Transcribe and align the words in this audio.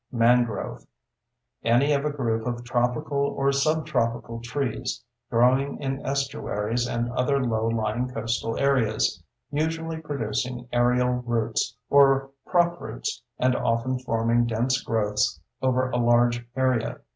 MANGROVE: 0.11 0.87
Any 1.63 1.93
of 1.93 2.05
a 2.05 2.09
group 2.11 2.47
of 2.47 2.63
tropical 2.63 3.19
or 3.37 3.51
subtropical 3.51 4.41
trees, 4.41 5.03
growing 5.29 5.77
in 5.79 6.03
estuaries 6.03 6.87
and 6.87 7.11
other 7.11 7.45
low 7.45 7.67
lying 7.67 8.09
coastal 8.09 8.57
areas, 8.57 9.21
usually 9.51 9.97
producing 9.97 10.67
aerial 10.73 11.21
roots 11.27 11.77
or 11.87 12.31
prop 12.47 12.81
roots 12.81 13.21
and 13.37 13.55
often 13.55 13.99
forming 13.99 14.47
dense 14.47 14.81
growths 14.81 15.39
over 15.61 15.91
a 15.91 15.97
large 15.97 16.47
area. 16.55 17.01